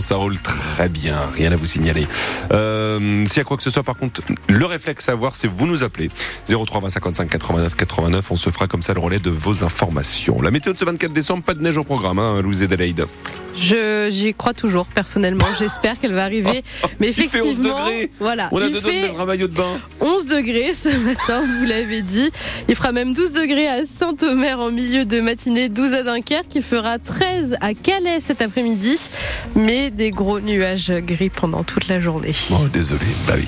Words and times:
ça 0.00 0.16
roule 0.16 0.38
très 0.38 0.88
bien, 0.88 1.18
rien 1.32 1.52
à 1.52 1.56
vous 1.56 1.66
signaler. 1.66 2.06
Euh, 2.52 3.24
S'il 3.26 3.38
y 3.38 3.40
a 3.40 3.44
quoi 3.44 3.56
que 3.56 3.62
ce 3.62 3.70
soit, 3.70 3.82
par 3.82 3.96
contre, 3.96 4.20
le 4.48 4.66
réflexe 4.66 5.08
à 5.08 5.12
avoir, 5.12 5.34
c'est 5.36 5.48
vous 5.48 5.66
nous 5.66 5.82
appelez 5.82 6.10
03 6.46 6.90
55 6.90 7.28
89 7.28 7.74
89. 7.74 8.30
On 8.30 8.36
se 8.36 8.50
fera 8.50 8.66
comme 8.66 8.82
ça 8.82 8.92
le 8.92 9.00
relais 9.00 9.18
de 9.18 9.30
vos 9.30 9.64
informations. 9.64 10.40
La 10.42 10.50
météo 10.50 10.72
de 10.72 10.78
ce 10.78 10.84
24 10.84 11.12
décembre, 11.12 11.42
pas 11.42 11.54
de 11.54 11.62
neige 11.62 11.76
au 11.76 11.84
programme, 11.84 12.18
hein, 12.18 12.40
Louise 12.42 12.62
Adelaide. 12.62 13.06
Je 13.56 14.08
j'y 14.10 14.34
crois 14.34 14.54
toujours 14.54 14.86
personnellement. 14.86 15.46
J'espère 15.58 15.98
qu'elle 16.00 16.14
va 16.14 16.24
arriver. 16.24 16.62
Mais 17.00 17.08
effectivement, 17.08 17.46
il 17.50 17.56
fait 17.56 17.60
11 17.60 17.66
degrés. 17.66 18.10
voilà, 18.18 18.48
On 18.52 18.60
a 18.60 18.66
il 18.66 18.74
fait 18.76 19.10
un 19.18 19.24
maillot 19.24 19.48
de 19.48 19.54
bain. 19.54 19.78
11 20.00 20.26
degrés 20.26 20.74
ce 20.74 20.88
matin, 21.04 21.42
vous 21.58 21.66
l'avez 21.66 22.02
dit. 22.02 22.30
Il 22.68 22.74
fera 22.74 22.92
même 22.92 23.14
12 23.14 23.32
degrés 23.32 23.68
à 23.68 23.84
Saint-Omer 23.84 24.58
en 24.58 24.70
milieu 24.70 25.04
de 25.04 25.20
matinée, 25.20 25.68
12 25.68 25.94
à 25.94 26.02
Dunkerque. 26.02 26.54
Il 26.54 26.62
fera 26.62 26.98
13 26.98 27.56
à 27.60 27.74
Calais 27.74 28.20
cet 28.20 28.42
après-midi. 28.42 29.08
Mais 29.54 29.90
des 29.90 30.10
gros 30.10 30.40
nuages 30.40 30.92
gris 30.92 31.30
pendant 31.30 31.62
toute 31.64 31.88
la 31.88 32.00
journée. 32.00 32.32
Oh, 32.50 32.68
désolé, 32.72 33.00
bah 33.26 33.34
oui. 33.36 33.46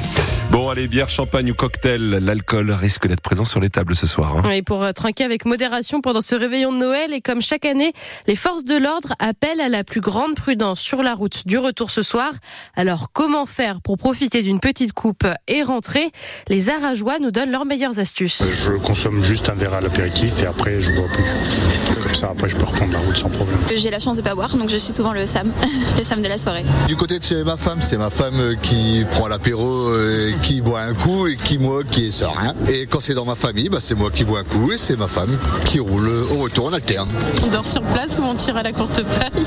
Bon, 0.55 0.69
allez, 0.69 0.87
bière, 0.87 1.11
champagne 1.11 1.51
ou 1.51 1.55
cocktail, 1.55 2.01
l'alcool 2.23 2.71
risque 2.71 3.09
d'être 3.09 3.21
présent 3.21 3.45
sur 3.45 3.59
les 3.59 3.71
tables 3.71 3.97
ce 3.97 4.07
soir. 4.07 4.37
hein. 4.37 4.51
Et 4.53 4.63
pour 4.63 4.85
euh, 4.85 4.93
trinquer 4.93 5.25
avec 5.25 5.47
modération 5.47 6.01
pendant 6.01 6.21
ce 6.21 6.37
réveillon 6.37 6.73
de 6.73 6.79
Noël, 6.79 7.13
et 7.13 7.21
comme 7.21 7.43
chaque 7.43 7.65
année, 7.65 7.93
les 8.29 8.37
forces 8.37 8.63
de 8.63 8.77
l'ordre 8.77 9.15
appellent 9.19 9.61
à 9.61 9.69
la 9.69 9.83
plus 9.83 10.01
grande 10.01 10.37
prudence 10.37 10.79
sur 10.79 11.03
la 11.03 11.15
route 11.15 11.45
du 11.49 11.59
retour 11.59 11.91
ce 11.91 12.03
soir. 12.03 12.31
Alors, 12.77 13.11
comment 13.13 13.47
faire 13.47 13.81
pour 13.81 13.99
profiter 13.99 14.43
d'une 14.43 14.61
petite 14.61 14.93
coupe 14.93 15.27
et 15.49 15.65
rentrer? 15.65 16.13
Les 16.47 16.69
Arageois 16.71 17.19
nous 17.19 17.33
donnent 17.33 17.51
leurs 17.51 17.65
meilleures 17.67 17.99
astuces. 17.99 18.45
Je 18.49 18.75
consomme 18.75 19.25
juste 19.25 19.49
un 19.49 19.55
verre 19.55 19.75
à 19.75 19.81
l'apéritif 19.81 20.41
et 20.41 20.47
après 20.47 20.81
je 20.81 20.93
bois 20.93 21.09
plus. 21.13 22.04
Ça 22.25 22.31
après 22.31 22.49
je 22.49 22.57
peux 22.57 22.65
reprendre 22.65 22.91
la 22.93 23.01
route 23.01 23.17
sans 23.19 23.29
problème. 23.29 23.59
J'ai 23.77 23.91
la 23.91 24.01
chance 24.01 24.17
de 24.17 24.23
pas 24.23 24.35
boire, 24.35 24.57
donc 24.57 24.71
je 24.71 24.79
suis 24.79 24.95
souvent 24.95 25.13
le 25.13 25.27
Sam, 25.27 25.53
le 25.99 26.03
Sam 26.03 26.23
de 26.23 26.29
la 26.29 26.39
soirée. 26.39 26.65
Du 26.89 26.97
côté 26.97 27.19
de 27.19 27.23
chez 27.23 27.45
ma 27.45 27.59
femme, 27.59 27.83
c'est 27.83 27.99
ma 27.99 28.09
femme 28.09 28.41
euh, 28.41 28.55
qui 28.63 29.05
prend 29.11 29.29
l'apéro, 29.29 29.91
euh, 29.91 30.31
qui 30.43 30.63
boit 30.63 30.81
un 30.81 30.95
coup 30.95 31.27
et 31.27 31.37
qui 31.37 31.59
moi 31.59 31.83
qui 31.85 32.07
est 32.07 32.11
serein. 32.11 32.55
Et 32.73 32.87
quand 32.87 33.01
c'est 33.01 33.13
dans 33.13 33.27
ma 33.27 33.35
famille, 33.35 33.69
bah, 33.69 33.77
c'est 33.79 33.95
moi 33.95 34.11
qui 34.11 34.25
bois 34.25 34.39
un 34.39 34.45
coup 34.45 34.73
et 34.73 34.79
c'est 34.79 34.97
ma 34.97 35.07
femme 35.07 35.37
qui 35.67 35.81
roule 35.81 36.09
au 36.09 36.37
retour, 36.43 36.67
on 36.71 36.73
alterne. 36.73 37.11
On 37.45 37.49
dort 37.49 37.67
sur 37.67 37.83
place 37.83 38.19
ou 38.19 38.23
on 38.23 38.35
tire 38.35 38.57
à 38.57 38.63
la 38.63 38.73
courte 38.73 39.03
paille 39.03 39.45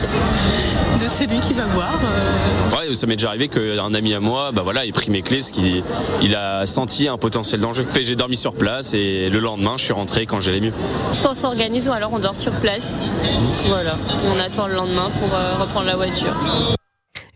de 1.02 1.08
celui 1.08 1.40
qui 1.40 1.54
va 1.54 1.66
boire. 1.66 2.00
euh. 2.04 2.78
Ouais, 2.78 2.94
ça 2.94 3.08
m'est 3.08 3.16
déjà 3.16 3.30
arrivé 3.30 3.48
qu'un 3.48 3.94
ami 3.96 4.14
à 4.14 4.20
moi, 4.20 4.52
bah 4.52 4.62
voilà, 4.64 4.86
ait 4.86 4.92
pris 4.92 5.10
mes 5.10 5.24
clés, 5.24 5.42
ce 5.42 5.52
qui, 5.52 5.82
il 6.22 6.36
a 6.36 6.68
senti 6.68 7.08
un 7.08 7.18
potentiel 7.18 7.60
danger. 7.60 7.86
J'ai 8.00 8.16
dormi 8.16 8.36
sur 8.36 8.54
place 8.54 8.94
et 8.94 9.30
le 9.30 9.40
lendemain, 9.40 9.74
je 9.78 9.84
suis 9.86 9.94
rentré 9.94 10.28
quand 10.28 10.40
j'allais 10.40 10.60
mieux. 10.60 10.74
Soit 11.14 11.32
on 11.32 11.34
s'organise 11.34 11.88
ou 11.90 11.92
alors 11.92 12.14
on 12.14 12.20
dort 12.20 12.36
sur 12.36 12.52
place. 12.52 12.67
Voilà, 13.68 13.96
on 14.26 14.40
attend 14.40 14.68
le 14.68 14.76
lendemain 14.76 15.10
pour 15.20 15.34
euh, 15.34 15.56
reprendre 15.58 15.86
la 15.86 15.96
voiture. 15.96 16.36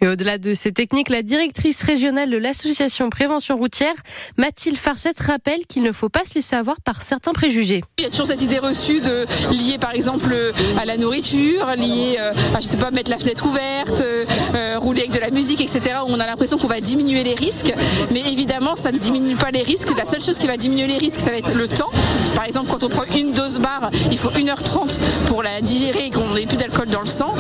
Et 0.04 0.08
au-delà 0.08 0.40
de 0.40 0.56
ces 0.56 0.72
techniques, 0.72 1.10
la 1.10 1.22
directrice 1.22 1.84
régionale 1.84 2.32
de 2.32 2.38
l'association 2.38 3.12
Prévention 3.12 3.56
routière, 3.56 3.94
Mathilde 4.36 4.78
Farcette, 4.78 5.20
rappelle 5.20 5.68
qu'il 5.68 5.84
ne 5.84 5.92
faut 5.92 6.10
pas 6.10 6.26
se 6.26 6.34
laisser 6.34 6.56
avoir 6.56 6.82
par 6.82 7.04
certains 7.04 7.34
préjugés. 7.34 7.84
Il 8.00 8.06
y 8.06 8.08
a 8.08 8.10
toujours 8.10 8.26
cette 8.26 8.42
idée 8.42 8.58
reçue 8.58 9.00
de 9.00 9.28
liée 9.52 9.78
par 9.80 9.94
exemple 9.94 10.36
à 10.80 10.86
la 10.86 10.98
nourriture, 10.98 11.68
liée, 11.78 12.18
euh, 12.20 12.34
à, 12.56 12.62
je 12.62 12.66
sais 12.66 12.78
pas, 12.78 12.90
mettre 12.90 13.12
la 13.12 13.20
fenêtre 13.20 13.46
ouverte, 13.46 14.02
euh, 14.02 14.26
euh, 14.56 14.80
rouler 14.80 15.02
avec 15.02 15.14
de 15.14 15.20
la 15.20 15.30
musique, 15.30 15.62
etc. 15.62 16.00
Où 16.08 16.10
on 16.10 16.20
a 16.20 16.26
l'impression 16.26 16.58
qu'on 16.58 16.68
va 16.68 16.82
diminuer 16.82 17.24
les 17.24 17.36
risques, 17.36 17.72
mais 18.12 18.22
évidemment 18.22 18.76
ça 18.76 18.92
ne 18.92 18.98
diminue 18.98 19.36
pas 19.36 19.52
les 19.52 19.62
risques. 19.62 19.96
La 19.96 20.06
seule 20.06 20.22
chose 20.22 20.40
qui 20.40 20.48
va 20.48 20.58
diminuer 20.58 20.88
les 20.88 20.98
risques, 20.98 21.20
ça 21.20 21.30
va 21.30 21.38
être 21.38 21.54
le 21.54 21.68
temps. 21.68 21.92
Par 22.34 22.46
exemple, 22.46 22.72
quand 22.72 22.84
on 22.84 22.90
prend 22.90 23.06
une 23.16 23.34
dose 23.34 23.60
barre, 23.60 23.92
il 24.10 24.18
faut 24.18 24.32
1h30 24.32 24.98
pour 25.28 25.44
la 25.44 25.62
digérer 25.62 26.08
et 26.08 26.10
qu'on 26.10 26.34
n'ait 26.34 26.48
plus 26.48 26.58
d'alcool 26.58 26.88
dans 26.88 27.02
le 27.02 27.06
sang. 27.06 27.36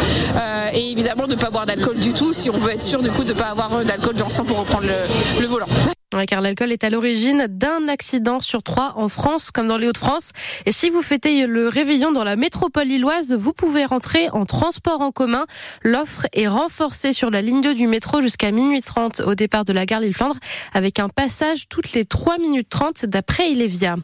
Et 0.73 0.91
évidemment 0.91 1.25
de 1.25 1.33
ne 1.33 1.39
pas 1.39 1.49
boire 1.49 1.65
d'alcool 1.65 1.97
du 1.97 2.13
tout 2.13 2.33
on 2.53 2.59
veut 2.59 2.71
être 2.71 2.81
sûr 2.81 3.01
du 3.01 3.09
coup 3.09 3.23
de 3.23 3.33
ne 3.33 3.37
pas 3.37 3.45
avoir 3.45 3.73
euh, 3.73 3.83
d'alcool 3.83 4.15
dans 4.15 4.29
le 4.29 4.31
pour 4.43 4.57
reprendre 4.59 4.85
le 5.39 5.47
volant. 5.47 5.67
Car 6.25 6.41
l'alcool 6.41 6.71
est 6.71 6.83
à 6.83 6.89
l'origine 6.89 7.47
d'un 7.49 7.87
accident 7.87 8.39
sur 8.39 8.63
trois 8.63 8.93
en 8.95 9.07
France, 9.09 9.51
comme 9.51 9.67
dans 9.67 9.77
les 9.77 9.87
Hauts-de-France. 9.87 10.31
Et 10.65 10.71
si 10.71 10.89
vous 10.89 11.01
fêtez 11.01 11.47
le 11.47 11.67
réveillon 11.67 12.11
dans 12.11 12.23
la 12.23 12.35
métropole 12.35 12.87
lilloise, 12.87 13.33
vous 13.33 13.53
pouvez 13.53 13.85
rentrer 13.85 14.29
en 14.31 14.45
transport 14.45 15.01
en 15.01 15.11
commun. 15.11 15.45
L'offre 15.83 16.27
est 16.33 16.47
renforcée 16.47 17.13
sur 17.13 17.29
la 17.31 17.41
ligne 17.41 17.61
2 17.61 17.73
du 17.73 17.87
métro 17.87 18.21
jusqu'à 18.21 18.51
minuit 18.51 18.81
30 18.81 19.21
au 19.21 19.35
départ 19.35 19.65
de 19.65 19.73
la 19.73 19.85
gare 19.85 19.99
Lille-Flandre, 20.01 20.37
avec 20.73 20.99
un 20.99 21.09
passage 21.09 21.67
toutes 21.69 21.93
les 21.93 22.05
3 22.05 22.37
minutes 22.37 22.69
30 22.69 23.05
d'après 23.05 23.49
Ilévia. 23.51 23.95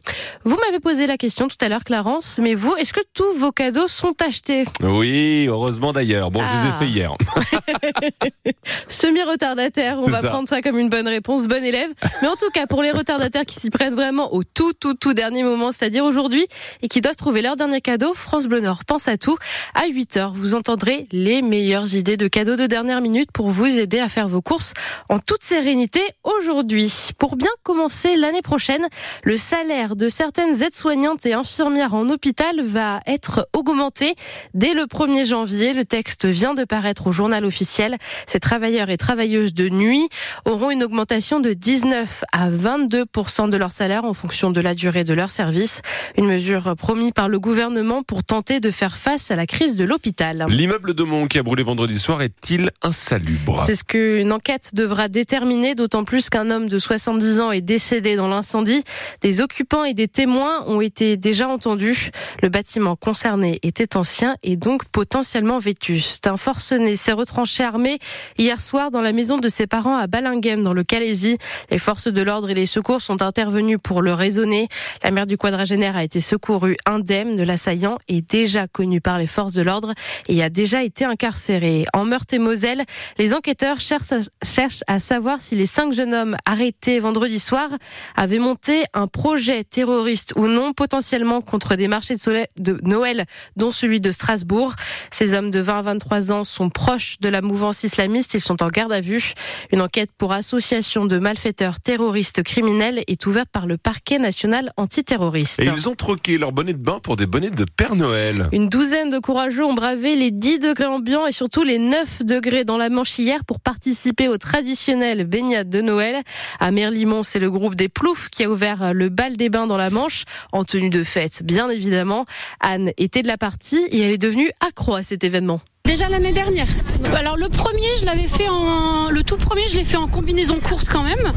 Vous 0.44 0.57
m'avez 0.66 0.79
posé 0.79 1.07
la 1.07 1.17
question 1.17 1.47
tout 1.47 1.57
à 1.61 1.69
l'heure, 1.69 1.83
Clarence, 1.83 2.39
mais 2.41 2.53
vous, 2.56 2.75
est-ce 2.75 2.94
que 2.94 3.01
tous 3.13 3.33
vos 3.38 3.51
cadeaux 3.51 3.88
sont 3.88 4.13
achetés? 4.25 4.66
Oui, 4.81 5.45
heureusement 5.47 5.94
d'ailleurs. 5.94 6.31
Bon, 6.31 6.39
je 6.41 6.45
Ah. 6.50 6.63
les 6.63 6.69
ai 6.69 6.73
fait 6.88 6.94
hier. 6.94 7.11
Semi-retardataire, 8.88 9.97
on 10.00 10.07
va 10.09 10.22
ça. 10.22 10.29
prendre 10.29 10.47
ça 10.47 10.61
comme 10.61 10.77
une 10.77 10.89
bonne 10.89 11.07
réponse, 11.07 11.47
bon 11.47 11.63
élève. 11.63 11.89
Mais 12.22 12.28
en 12.28 12.35
tout 12.35 12.50
cas, 12.53 12.68
pour 12.68 12.81
les 12.81 12.91
retardataires 12.91 13.45
qui 13.45 13.56
s'y 13.56 13.69
prennent 13.69 13.95
vraiment 13.95 14.34
au 14.34 14.44
tout, 14.44 14.73
tout, 14.73 14.94
tout 14.94 15.13
dernier 15.13 15.44
moment, 15.44 15.72
c'est-à-dire 15.72 16.03
aujourd'hui, 16.06 16.45
et 16.81 16.88
qui 16.88 17.01
doivent 17.01 17.16
trouver 17.16 17.41
leur 17.41 17.56
dernier 17.56 17.81
cadeau, 17.81 18.13
France 18.13 18.47
Bleu 18.47 18.59
Nord 18.59 18.85
pense 18.85 19.07
à 19.07 19.18
tout. 19.18 19.38
À 19.73 19.88
8 19.88 20.18
heures, 20.18 20.34
vous 20.34 20.56
entendrez 20.56 21.07
les 21.12 21.41
meilleures 21.41 21.95
idées 21.95 22.18
de 22.18 22.28
cadeaux 22.28 22.56
de 22.56 22.66
dernière 22.66 23.01
minute 23.01 23.31
pour 23.31 23.50
vous 23.50 23.66
aider 23.66 24.00
à 24.00 24.07
faire 24.07 24.28
vos 24.28 24.41
courses 24.41 24.73
en 25.09 25.19
toute 25.19 25.44
sérénité 25.44 26.01
aujourd'hui. 26.23 27.09
Pour 27.18 27.35
bien 27.35 27.51
commencer 27.63 28.16
l'année 28.16 28.41
prochaine, 28.41 28.88
le 29.24 29.38
salaire 29.38 29.95
de 29.95 30.09
certaines 30.09 30.62
aides-soignantes 30.62 31.25
et 31.25 31.34
infirmières 31.34 31.94
en 31.94 32.09
hôpital 32.09 32.62
va 32.62 33.01
être 33.06 33.47
augmenté 33.53 34.16
dès 34.53 34.74
le 34.74 34.84
1er 34.84 35.25
janvier. 35.25 35.74
Le 35.74 35.85
texte 35.85 36.25
vient 36.25 36.53
de 36.53 36.63
paraître 36.63 37.07
au 37.07 37.12
journal 37.12 37.45
officiel. 37.45 37.97
Ces 38.28 38.39
travailleurs 38.39 38.89
et 38.89 38.97
travailleuses 38.97 39.53
de 39.53 39.69
nuit 39.69 40.07
auront 40.45 40.72
une 40.72 40.84
augmentation 40.84 41.39
de 41.39 41.53
19 41.53 41.96
à 42.31 42.49
22 42.49 43.05
de 43.49 43.57
leur 43.57 43.71
salaire 43.71 44.05
en 44.05 44.13
fonction 44.13 44.51
de 44.51 44.61
la 44.61 44.73
durée 44.73 45.03
de 45.03 45.13
leur 45.13 45.29
service. 45.29 45.81
Une 46.17 46.27
mesure 46.27 46.75
promise 46.75 47.11
par 47.11 47.29
le 47.29 47.39
gouvernement 47.39 48.03
pour 48.03 48.23
tenter 48.23 48.59
de 48.59 48.71
faire 48.71 48.97
face 48.97 49.31
à 49.31 49.35
la 49.35 49.45
crise 49.45 49.75
de 49.75 49.85
l'hôpital. 49.85 50.45
L'immeuble 50.49 50.93
de 50.93 51.03
Mont 51.03 51.27
qui 51.27 51.37
a 51.37 51.43
brûlé 51.43 51.63
vendredi 51.63 51.99
soir 51.99 52.21
est-il 52.21 52.71
insalubre? 52.81 53.63
C'est 53.65 53.75
ce 53.75 53.83
qu'une 53.83 54.31
enquête 54.31 54.71
devra 54.73 55.07
déterminer, 55.07 55.75
d'autant 55.75 56.03
plus 56.03 56.29
qu'un 56.29 56.49
homme 56.51 56.69
de 56.69 56.79
70 56.79 57.39
ans 57.39 57.51
est 57.51 57.61
décédé 57.61 58.15
dans 58.15 58.27
l'incendie. 58.27 58.83
Des 59.21 59.41
occupants 59.41 59.83
et 59.83 59.93
des 59.93 60.07
témoins 60.07 60.63
ont 60.67 60.81
été 60.81 61.17
déjà 61.17 61.47
entendus. 61.47 62.11
Le 62.41 62.49
bâtiment 62.49 62.95
concerné 62.95 63.59
était 63.63 63.97
ancien 63.97 64.35
et 64.43 64.55
donc 64.57 64.85
potentiellement 64.85 65.57
vétuste. 65.57 66.27
Un 66.27 66.37
forcené 66.37 66.95
s'est 66.95 67.13
retranché 67.13 67.63
armé 67.63 67.99
hier 68.37 68.61
soir 68.61 68.91
dans 68.91 69.01
la 69.01 69.13
maison 69.13 69.37
de 69.37 69.49
ses 69.49 69.67
parents 69.67 69.97
à 69.97 70.07
Balinghem, 70.07 70.63
dans 70.63 70.73
le 70.73 70.83
Calaisie. 70.83 71.37
Les 71.71 71.76
forces 71.77 72.07
de 72.07 72.21
l'ordre 72.21 72.49
et 72.49 72.53
les 72.53 72.65
secours 72.65 73.01
sont 73.01 73.21
intervenus 73.21 73.77
pour 73.81 74.01
le 74.01 74.13
raisonner. 74.13 74.67
La 75.03 75.11
mère 75.11 75.25
du 75.25 75.38
quadragénaire 75.38 75.97
a 75.97 76.03
été 76.03 76.21
secourue 76.21 76.77
indemne 76.85 77.35
de 77.35 77.43
l'assaillant 77.43 77.97
est 78.07 78.21
déjà 78.21 78.67
connu 78.67 79.01
par 79.01 79.17
les 79.17 79.27
forces 79.27 79.53
de 79.53 79.61
l'ordre 79.61 79.93
et 80.27 80.43
a 80.43 80.49
déjà 80.49 80.83
été 80.83 81.05
incarcéré. 81.05 81.85
En 81.93 82.05
Meurthe-et-Moselle, 82.05 82.83
les 83.17 83.33
enquêteurs 83.33 83.79
cherchent 83.79 84.83
à, 84.88 84.99
savoir 84.99 85.41
si 85.41 85.55
les 85.55 85.65
cinq 85.65 85.93
jeunes 85.93 86.13
hommes 86.13 86.38
arrêtés 86.45 86.99
vendredi 86.99 87.39
soir 87.39 87.69
avaient 88.15 88.39
monté 88.39 88.83
un 88.94 89.07
projet 89.07 89.63
terroriste 89.63 90.33
ou 90.35 90.47
non, 90.47 90.73
potentiellement 90.73 91.41
contre 91.41 91.75
des 91.75 91.88
marchés 91.88 92.15
de, 92.15 92.47
de 92.57 92.77
Noël, 92.83 93.25
dont 93.55 93.71
celui 93.71 93.99
de 93.99 94.11
Strasbourg. 94.11 94.73
Ces 95.11 95.33
hommes 95.33 95.51
de 95.51 95.59
20 95.59 95.79
à 95.79 95.81
23 95.81 96.31
ans 96.31 96.44
sont 96.44 96.69
proches 96.69 97.19
de 97.19 97.29
la 97.29 97.41
mouvance 97.41 97.83
islamiste. 97.83 98.33
Ils 98.33 98.41
sont 98.41 98.63
en 98.63 98.68
garde 98.68 98.91
à 98.94 99.01
vue. 99.01 99.33
Une 99.71 99.81
enquête 99.81 100.09
pour 100.18 100.33
association 100.33 101.06
de 101.06 101.19
malfaiteurs 101.19 101.66
terroristes 101.75 102.43
criminels 102.43 103.03
est 103.07 103.25
ouverte 103.25 103.49
par 103.51 103.67
le 103.67 103.77
parquet 103.77 104.19
national 104.19 104.71
antiterroriste. 104.77 105.59
Et 105.59 105.65
ils 105.65 105.89
ont 105.89 105.95
troqué 105.95 106.37
leur 106.37 106.51
bonnet 106.51 106.73
de 106.73 106.77
bain 106.77 106.99
pour 107.01 107.15
des 107.17 107.25
bonnets 107.25 107.49
de 107.49 107.65
Père 107.65 107.95
Noël. 107.95 108.47
Une 108.51 108.69
douzaine 108.69 109.09
de 109.09 109.19
courageux 109.19 109.65
ont 109.65 109.73
bravé 109.73 110.15
les 110.15 110.31
10 110.31 110.59
degrés 110.59 110.85
ambiants 110.85 111.27
et 111.27 111.31
surtout 111.31 111.63
les 111.63 111.77
9 111.77 112.23
degrés 112.23 112.63
dans 112.63 112.77
la 112.77 112.89
Manche 112.89 113.19
hier 113.19 113.43
pour 113.45 113.59
participer 113.59 114.27
au 114.27 114.37
traditionnel 114.37 115.25
baignade 115.25 115.69
de 115.69 115.81
Noël. 115.81 116.21
À 116.59 116.71
Merlimont, 116.71 117.23
c'est 117.23 117.39
le 117.39 117.51
groupe 117.51 117.75
des 117.75 117.89
Ploufs 117.89 118.29
qui 118.29 118.43
a 118.43 118.49
ouvert 118.49 118.93
le 118.93 119.09
bal 119.09 119.37
des 119.37 119.49
bains 119.49 119.67
dans 119.67 119.77
la 119.77 119.89
Manche, 119.89 120.23
en 120.51 120.63
tenue 120.63 120.89
de 120.89 121.03
fête, 121.03 121.43
bien 121.43 121.69
évidemment. 121.69 122.25
Anne 122.59 122.91
était 122.97 123.21
de 123.21 123.27
la 123.27 123.37
partie 123.37 123.83
et 123.91 124.01
elle 124.01 124.11
est 124.11 124.17
devenue 124.17 124.51
accro 124.59 124.95
à 124.95 125.03
cet 125.03 125.23
événement. 125.23 125.61
Déjà 125.88 126.10
l'année 126.10 126.34
dernière. 126.34 126.68
Alors 127.16 127.38
le 127.38 127.48
premier, 127.48 127.88
je 127.98 128.06
l'avais 128.06 128.28
fait 128.28 128.50
en, 128.50 129.10
le 129.10 129.24
tout 129.24 129.38
premier, 129.38 129.69
je 129.69 129.78
l'ai 129.78 129.86
fait 129.86 129.95
en 129.95 130.10
combinaison 130.10 130.56
courte 130.62 130.89
quand 130.89 131.01
même. 131.01 131.31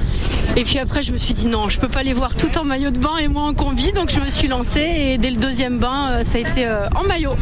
Et 0.56 0.64
puis 0.64 0.78
après, 0.80 1.04
je 1.04 1.12
me 1.12 1.16
suis 1.16 1.34
dit 1.34 1.46
non, 1.46 1.68
je 1.68 1.78
peux 1.78 1.88
pas 1.88 2.02
les 2.02 2.12
voir 2.12 2.34
tout 2.34 2.58
en 2.58 2.64
maillot 2.64 2.90
de 2.90 2.98
bain 2.98 3.18
et 3.18 3.28
moi 3.28 3.44
en 3.44 3.54
combi, 3.54 3.92
donc 3.92 4.10
je 4.10 4.18
me 4.18 4.26
suis 4.26 4.48
lancée 4.48 4.80
et 4.80 5.18
dès 5.18 5.30
le 5.30 5.36
deuxième 5.36 5.78
bain, 5.78 6.10
euh, 6.10 6.24
ça 6.24 6.38
a 6.38 6.40
été 6.40 6.66
euh, 6.66 6.88
en 6.96 7.04
maillot. 7.04 7.34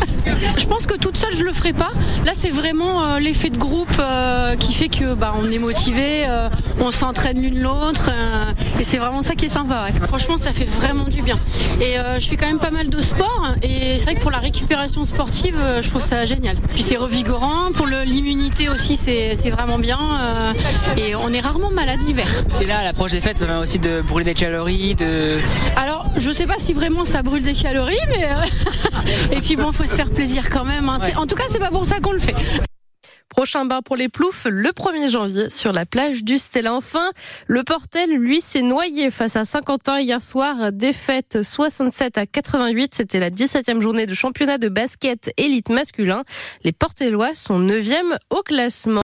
Je 0.58 0.66
pense 0.66 0.86
que 0.86 0.94
toute 0.96 1.16
seule, 1.16 1.32
je 1.32 1.42
le 1.42 1.52
ferai 1.54 1.72
pas. 1.72 1.92
Là, 2.26 2.32
c'est 2.34 2.50
vraiment 2.50 3.02
euh, 3.02 3.18
l'effet 3.18 3.48
de 3.48 3.56
groupe 3.56 3.88
qui 4.58 4.74
fait 4.74 4.88
que 4.88 5.14
bah, 5.14 5.34
on 5.40 5.50
est 5.50 5.58
motivé, 5.58 6.26
on 6.80 6.90
s'entraîne 6.90 7.40
l'une 7.40 7.60
l'autre, 7.60 8.10
et 8.78 8.84
c'est 8.84 8.98
vraiment 8.98 9.22
ça 9.22 9.34
qui 9.34 9.46
est 9.46 9.50
sympa. 9.50 9.86
Franchement, 10.06 10.36
ça 10.36 10.52
fait 10.52 10.64
vraiment 10.64 11.04
du 11.04 11.22
bien. 11.22 11.38
Et 11.80 11.96
je 12.18 12.28
fais 12.28 12.36
quand 12.36 12.46
même 12.46 12.58
pas 12.58 12.70
mal 12.70 12.90
de 12.90 13.00
sport, 13.00 13.48
et 13.62 13.98
c'est 13.98 14.04
vrai 14.04 14.14
que 14.14 14.20
pour 14.20 14.30
la 14.30 14.38
récupération 14.38 15.04
sportive, 15.04 15.56
je 15.80 15.88
trouve 15.88 16.02
ça 16.02 16.24
génial. 16.24 16.56
Puis 16.74 16.82
c'est 16.82 16.97
revigorant, 16.98 17.72
pour 17.72 17.86
l'immunité 17.86 18.68
aussi, 18.68 18.96
c'est 18.96 19.50
vraiment 19.50 19.78
bien, 19.78 19.98
et 20.96 21.14
on 21.14 21.32
est 21.32 21.40
rarement 21.40 21.70
malade 21.70 22.00
l'hiver. 22.06 22.28
Et 22.60 22.66
là, 22.66 22.78
à 22.78 22.84
l'approche 22.84 23.12
des 23.12 23.20
fêtes, 23.20 23.38
ça 23.38 23.46
permet 23.46 23.60
aussi 23.60 23.78
de 23.78 24.02
brûler 24.02 24.24
des 24.24 24.34
calories, 24.34 24.94
de. 24.94 25.38
Alors, 25.76 26.06
je 26.16 26.30
sais 26.30 26.46
pas 26.46 26.58
si 26.58 26.72
vraiment 26.72 27.04
ça 27.04 27.22
brûle 27.22 27.42
des 27.42 27.54
calories, 27.54 27.96
mais 28.08 28.28
et 29.36 29.40
puis 29.40 29.56
bon, 29.56 29.72
faut 29.72 29.84
se 29.84 29.96
faire 29.96 30.10
plaisir 30.10 30.50
quand 30.50 30.64
même. 30.64 30.88
Hein. 30.88 30.98
En 31.16 31.26
tout 31.26 31.36
cas, 31.36 31.44
c'est 31.48 31.58
pas 31.58 31.70
pour 31.70 31.86
ça 31.86 32.00
qu'on 32.00 32.12
le 32.12 32.18
fait. 32.18 32.34
Prochain 33.38 33.66
bain 33.66 33.82
pour 33.82 33.94
les 33.94 34.08
ploufs 34.08 34.48
le 34.50 34.70
1er 34.70 35.10
janvier 35.10 35.48
sur 35.48 35.72
la 35.72 35.86
plage 35.86 36.24
du 36.24 36.38
Stella. 36.38 36.74
Enfin, 36.74 37.08
le 37.46 37.62
Portel, 37.62 38.10
lui, 38.10 38.40
s'est 38.40 38.62
noyé 38.62 39.10
face 39.10 39.36
à 39.36 39.44
Saint-Quentin 39.44 40.00
hier 40.00 40.20
soir. 40.20 40.72
Défaite 40.72 41.44
67 41.44 42.18
à 42.18 42.26
88. 42.26 42.94
C'était 42.96 43.20
la 43.20 43.30
17e 43.30 43.80
journée 43.80 44.06
de 44.06 44.14
championnat 44.14 44.58
de 44.58 44.68
basket 44.68 45.32
élite 45.36 45.68
masculin. 45.68 46.24
Les 46.64 46.72
Portellois 46.72 47.32
sont 47.34 47.60
9e 47.60 48.18
au 48.30 48.42
classement. 48.42 48.96